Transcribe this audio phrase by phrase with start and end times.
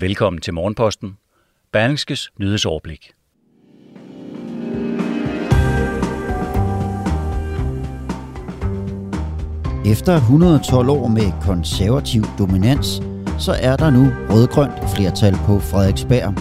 [0.00, 1.16] Velkommen til Morgenposten.
[1.72, 3.12] Berlingskes nyhedsoverblik.
[9.86, 12.86] Efter 112 år med konservativ dominans,
[13.38, 16.34] så er der nu rødgrønt flertal på Frederiksberg.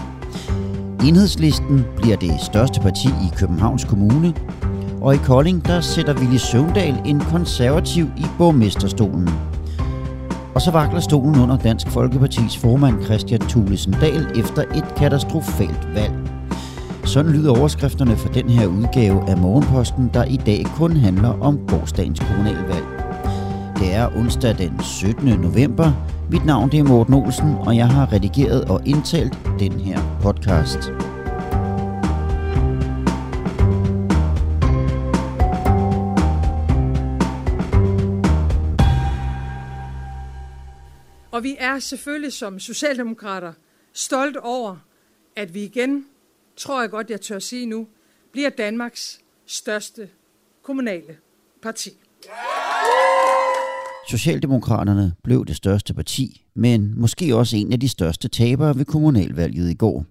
[1.08, 4.34] Enhedslisten bliver det største parti i Københavns Kommune,
[5.02, 9.49] og i Kolding der sætter Willy Søvndal en konservativ i borgmesterstolen.
[10.60, 16.14] Og så vakler stolen under Dansk Folkepartis formand Christian Thulesen Dahl efter et katastrofalt valg.
[17.06, 21.60] Sådan lyder overskrifterne for den her udgave af Morgenposten, der i dag kun handler om
[21.68, 22.86] gårdsdagens kommunalvalg.
[23.76, 25.28] Det er onsdag den 17.
[25.28, 25.92] november.
[26.32, 31.09] Mit navn det er Morten Olsen, og jeg har redigeret og indtalt den her podcast.
[41.40, 43.54] Og vi er selvfølgelig som socialdemokrater
[43.94, 44.78] stolt over,
[45.36, 46.06] at vi igen,
[46.58, 47.88] tror jeg godt, jeg tør sige nu,
[48.32, 50.10] bliver Danmarks største
[50.64, 51.18] kommunale
[51.62, 51.90] parti.
[54.10, 59.72] Socialdemokraterne blev det største parti, men måske også en af de største tabere ved kommunalvalget
[59.72, 60.06] i går.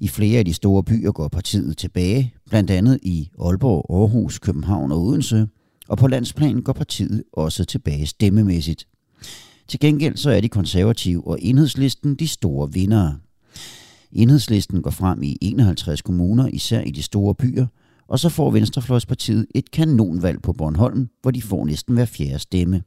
[0.00, 4.92] I flere af de store byer går partiet tilbage, blandt andet i Aalborg, Aarhus, København
[4.92, 5.48] og Odense,
[5.88, 8.86] og på landsplan går partiet også tilbage stemmemæssigt.
[9.70, 13.18] Til gengæld så er de konservative og enhedslisten de store vindere.
[14.12, 17.66] Enhedslisten går frem i 51 kommuner, især i de store byer,
[18.08, 22.82] og så får Venstrefløjspartiet et kanonvalg på Bornholm, hvor de får næsten hver fjerde stemme.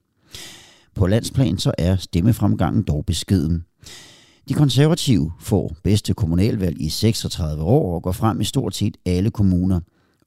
[0.95, 3.63] På landsplan så er stemmefremgangen dog beskeden.
[4.49, 9.31] De konservative får bedste kommunalvalg i 36 år og går frem i stort set alle
[9.31, 9.79] kommuner,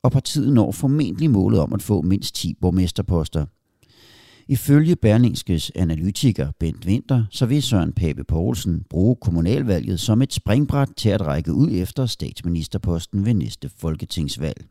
[0.02, 3.46] og partiet når formentlig målet om at få mindst 10 borgmesterposter.
[4.48, 10.88] Ifølge Berlingskes analytiker Bent Winter, så vil Søren Pape Poulsen bruge kommunalvalget som et springbræt
[10.96, 14.66] til at række ud efter statsministerposten ved næste folketingsvalg.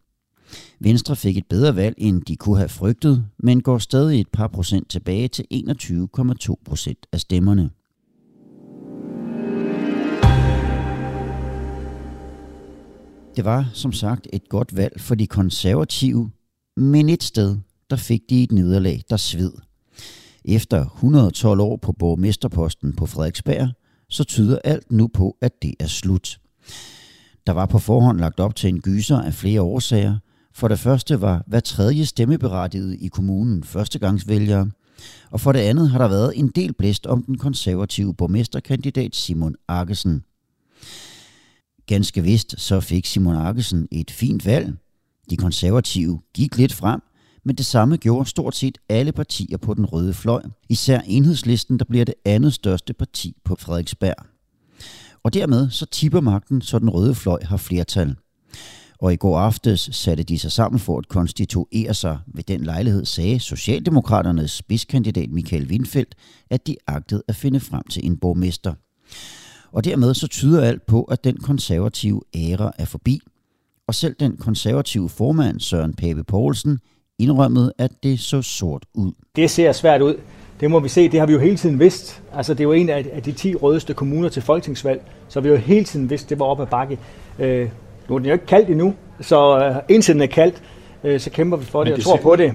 [0.80, 4.48] Venstre fik et bedre valg, end de kunne have frygtet, men går stadig et par
[4.48, 7.70] procent tilbage til 21,2 procent af stemmerne.
[13.36, 16.32] Det var som sagt et godt valg for de konservative,
[16.78, 17.58] men et sted,
[17.90, 19.65] der fik de et nederlag, der sved.
[20.48, 23.70] Efter 112 år på borgmesterposten på Frederiksberg,
[24.10, 26.40] så tyder alt nu på, at det er slut.
[27.48, 30.18] Der var på forhånd lagt op til en gyser af flere årsager.
[30.54, 34.72] For det første var hver tredje stemmeberettiget i kommunen førstegangsvælgere,
[35.32, 39.56] og for det andet har der været en del blæst om den konservative borgmesterkandidat Simon
[39.68, 40.24] Arkesen.
[41.86, 44.74] Ganske vist så fik Simon Arkesen et fint valg.
[45.30, 47.02] De konservative gik lidt frem,
[47.46, 50.42] men det samme gjorde stort set alle partier på den røde fløj.
[50.70, 54.26] Især enhedslisten, der bliver det andet største parti på Frederiksberg.
[55.24, 58.16] Og dermed så tipper magten, så den røde fløj har flertal.
[59.00, 62.20] Og i går aftes satte de sig sammen for at konstituere sig.
[62.28, 66.16] Ved den lejlighed sagde Socialdemokraternes spidskandidat Michael Windfeldt,
[66.50, 68.74] at de agtede at finde frem til en borgmester.
[69.72, 73.20] Og dermed så tyder alt på, at den konservative æra er forbi.
[73.88, 76.80] Og selv den konservative formand Søren Pape Poulsen
[77.20, 79.12] indrømmede, at det så sort ud.
[79.36, 80.16] Det ser svært ud.
[80.60, 82.22] Det må vi se, det har vi jo hele tiden vidst.
[82.34, 85.56] Altså, det er jo en af de 10 rødeste kommuner til folketingsvalg, så vi har
[85.56, 87.00] jo hele tiden vidst, det var op ad bakke.
[87.40, 87.70] Øh,
[88.10, 90.64] nu er den jo ikke kaldt endnu, så øh, indtil den er kaldt,
[91.04, 92.54] øh, så kæmper vi for det, og tror på det.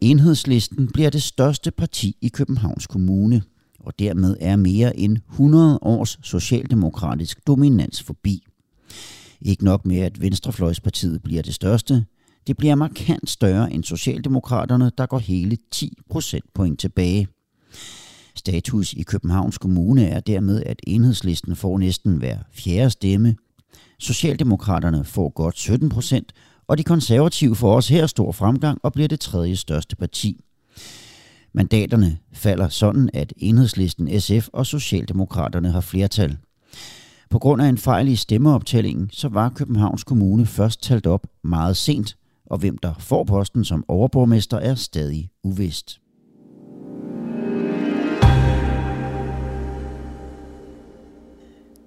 [0.00, 3.42] Enhedslisten bliver det største parti i Københavns Kommune,
[3.80, 8.42] og dermed er mere end 100 års socialdemokratisk dominans forbi.
[9.40, 12.04] Ikke nok med, at Venstrefløjspartiet bliver det største,
[12.46, 17.28] det bliver markant større end Socialdemokraterne, der går hele 10 procentpoint tilbage.
[18.34, 23.36] Status i Københavns Kommune er dermed, at enhedslisten får næsten hver fjerde stemme.
[23.98, 26.32] Socialdemokraterne får godt 17 procent,
[26.68, 30.40] og de konservative får også her stor fremgang og bliver det tredje største parti.
[31.52, 36.36] Mandaterne falder sådan, at enhedslisten SF og Socialdemokraterne har flertal.
[37.30, 41.76] På grund af en fejl i stemmeoptællingen, så var Københavns Kommune først talt op meget
[41.76, 42.16] sent,
[42.46, 46.00] og hvem der får posten som overborgmester er stadig uvist.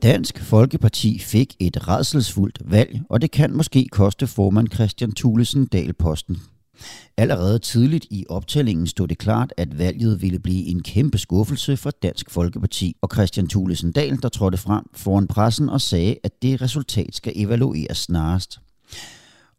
[0.03, 5.93] Dansk Folkeparti fik et redselsfuldt valg, og det kan måske koste formand Christian Thulesen Dahl
[5.93, 6.37] posten.
[7.17, 11.89] Allerede tidligt i optællingen stod det klart, at valget ville blive en kæmpe skuffelse for
[11.89, 16.61] Dansk Folkeparti og Christian Thulesen Dahl, der trådte frem foran pressen og sagde, at det
[16.61, 18.59] resultat skal evalueres snarest.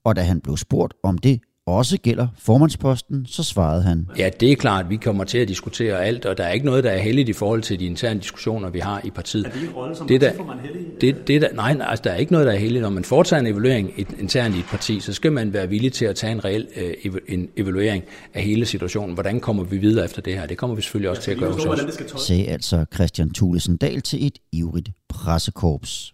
[0.05, 4.09] Og da han blev spurgt om det også gælder formandsposten, så svarede han.
[4.19, 6.67] Ja, det er klart, at vi kommer til at diskutere alt, og der er ikke
[6.67, 9.47] noget, der er heldigt i forhold til de interne diskussioner, vi har i partiet.
[9.47, 10.57] Er det en rolle, som det der, man
[11.01, 12.83] det, det der, Nej, altså, der er ikke noget, der er heldigt.
[12.83, 16.05] Når man foretager en evaluering internt i et parti, så skal man være villig til
[16.05, 18.05] at tage en reel øh, en evaluering
[18.35, 19.15] af hele situationen.
[19.15, 20.47] Hvordan kommer vi videre efter det her?
[20.47, 22.23] Det kommer vi selvfølgelig også ja, til at gøre hos os.
[22.23, 26.13] Sagde altså Christian Thulesen Dahl til et ivrigt pressekorps.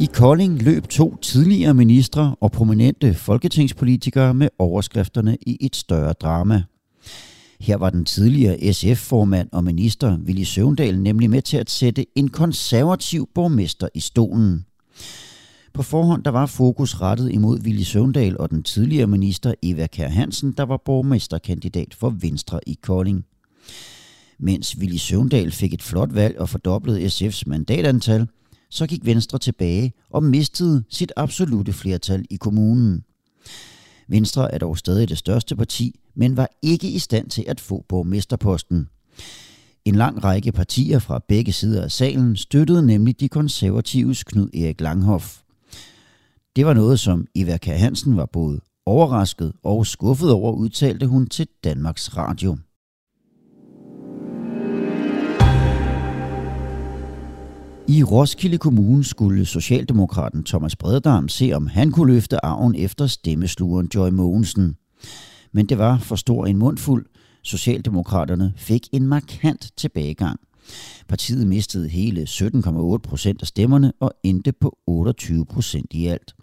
[0.00, 6.62] I Kolding løb to tidligere ministre og prominente folketingspolitikere med overskrifterne i et større drama.
[7.60, 12.28] Her var den tidligere SF-formand og minister Willy Søvndal nemlig med til at sætte en
[12.28, 14.64] konservativ borgmester i stolen.
[15.74, 20.08] På forhånd der var fokus rettet imod Willy Søvndal og den tidligere minister Eva Kær
[20.08, 23.24] Hansen, der var borgmesterkandidat for Venstre i Kolding.
[24.38, 28.26] Mens Willy Søvndal fik et flot valg og fordoblede SF's mandatantal–
[28.70, 33.04] så gik Venstre tilbage og mistede sit absolute flertal i kommunen.
[34.08, 37.84] Venstre er dog stadig det største parti, men var ikke i stand til at få
[37.88, 38.88] borgmesterposten.
[39.84, 44.80] En lang række partier fra begge sider af salen støttede nemlig de konservatives Knud Erik
[44.80, 45.38] Langhoff.
[46.56, 47.64] Det var noget, som Eva K.
[47.64, 52.56] Hansen var både overrasket og skuffet over, udtalte hun til Danmarks Radio.
[57.90, 63.88] I Roskilde Kommune skulle Socialdemokraten Thomas Breddarm se, om han kunne løfte arven efter stemmeslugeren
[63.94, 64.76] Joy Mogensen.
[65.52, 67.06] Men det var for stor en mundfuld.
[67.42, 70.40] Socialdemokraterne fik en markant tilbagegang.
[71.08, 76.34] Partiet mistede hele 17,8 procent af stemmerne og endte på 28 procent i alt.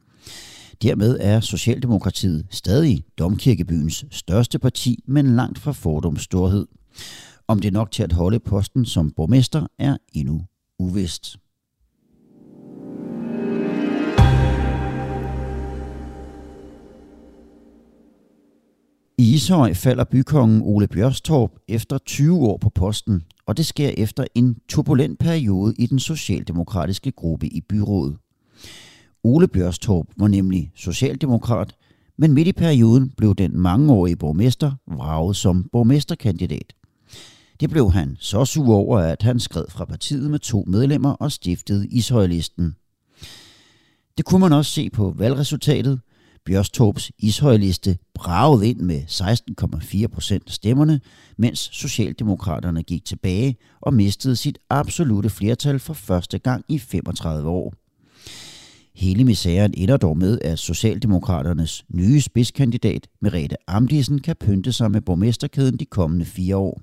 [0.81, 6.65] Dermed er Socialdemokratiet stadig Domkirkebyens største parti, men langt fra fordoms storhed.
[7.48, 10.41] Om det er nok til at holde posten som borgmester er endnu
[10.80, 11.38] uvist.
[19.18, 24.25] I Ishøj falder bykongen Ole Bjørstorp efter 20 år på posten, og det sker efter
[24.36, 28.18] en turbulent periode i den socialdemokratiske gruppe i byrådet.
[29.24, 31.75] Ole Bjørstorp var nemlig socialdemokrat,
[32.18, 36.74] men midt i perioden blev den mangeårige borgmester vraget som borgmesterkandidat.
[37.59, 41.31] Det blev han så sur over, at han skred fra partiet med to medlemmer og
[41.31, 42.75] stiftede Ishøjlisten.
[44.17, 45.99] Det kunne man også se på valgresultatet.
[46.45, 49.01] Bjørstorps Ishøjliste bragede ind med
[50.03, 51.01] 16,4 procent af stemmerne,
[51.37, 57.73] mens Socialdemokraterne gik tilbage og mistede sit absolute flertal for første gang i 35 år.
[58.95, 65.01] Hele misæren ender dog med, at Socialdemokraternes nye spidskandidat, Merete Amdisen, kan pynte sig med
[65.01, 66.81] borgmesterkæden de kommende fire år.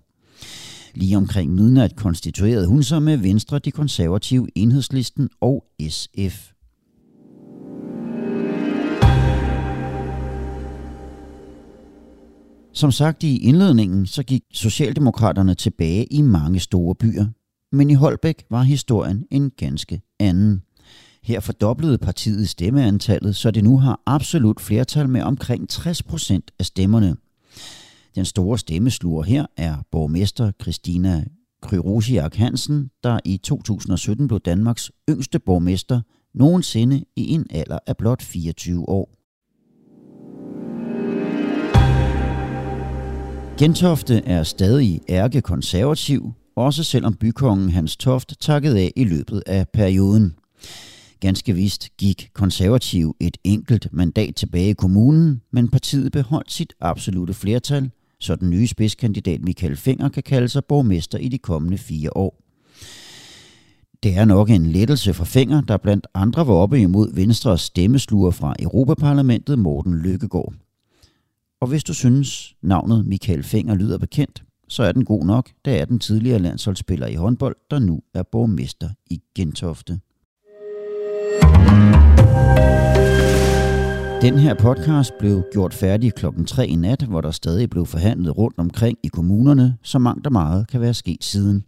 [0.95, 6.53] Lige omkring midnat konstituerede hun sig med Venstre, de konservative enhedslisten og SF.
[12.73, 17.27] Som sagt i indledningen, så gik Socialdemokraterne tilbage i mange store byer.
[17.73, 20.63] Men i Holbæk var historien en ganske anden.
[21.23, 26.67] Her fordoblede partiet stemmeantallet, så det nu har absolut flertal med omkring 60 procent af
[26.67, 27.17] stemmerne.
[28.15, 31.25] Den store stemmesluger her er borgmester Christina
[31.63, 36.01] Kryrosiak Hansen, der i 2017 blev Danmarks yngste borgmester
[36.35, 39.15] nogensinde i en alder af blot 24 år.
[43.59, 49.69] Gentofte er stadig ærke konservativ, også selvom bykongen Hans Toft takkede af i løbet af
[49.69, 50.35] perioden.
[51.21, 57.35] Ganske vist gik konservativ et enkelt mandat tilbage i kommunen, men partiet beholdt sit absolute
[57.35, 57.91] flertal–
[58.23, 62.43] så den nye spidskandidat Michael Finger kan kalde sig borgmester i de kommende fire år.
[64.03, 68.31] Det er nok en lettelse for Finger, der blandt andre var oppe imod Venstres stemmesluger
[68.31, 70.55] fra Europaparlamentet Morten Lykkegaard.
[71.61, 75.79] Og hvis du synes, navnet Michael Finger lyder bekendt, så er den god nok, da
[75.79, 80.01] er den tidligere landsholdsspiller i håndbold, der nu er borgmester i Gentofte.
[84.23, 88.39] Den her podcast blev gjort færdig klokken 3 i nat, hvor der stadig blev forhandlet
[88.39, 91.65] rundt omkring i kommunerne, så mangt og meget kan være sket siden.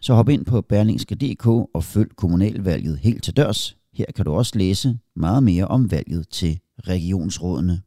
[0.00, 3.76] Så hop ind på berlingske.dk og følg kommunalvalget helt til dørs.
[3.94, 6.58] Her kan du også læse meget mere om valget til
[6.88, 7.80] regionsrådene.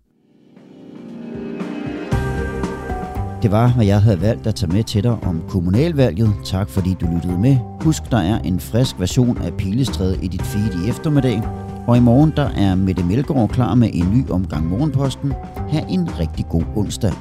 [3.42, 6.34] Det var, hvad jeg havde valgt at tage med til dig om kommunalvalget.
[6.46, 7.58] Tak fordi du lyttede med.
[7.82, 11.67] Husk, der er en frisk version af Pilestræde i dit feed i eftermiddag.
[11.88, 15.34] Og i morgen der er Mette Melgaard klar med en ny omgang Morgenposten.
[15.70, 17.12] Ha' en rigtig god onsdag.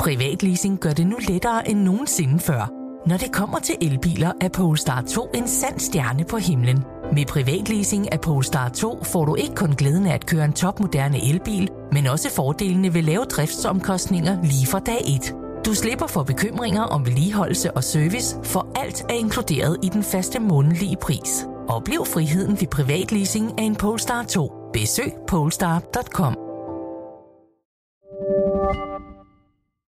[0.00, 2.72] Privatleasing gør det nu lettere end nogensinde før.
[3.08, 6.84] Når det kommer til elbiler, er Polestar 2 en sand stjerne på himlen.
[7.12, 11.28] Med privatleasing af Polestar 2 får du ikke kun glæden af at køre en topmoderne
[11.28, 15.47] elbil, men også fordelene ved lave driftsomkostninger lige fra dag 1.
[15.66, 20.40] Du slipper for bekymringer om vedligeholdelse og service, for alt er inkluderet i den faste
[20.40, 21.46] månedlige pris.
[21.68, 24.52] Oplev friheden ved privatleasing af en Polestar 2.
[24.72, 26.47] Besøg polestar.com.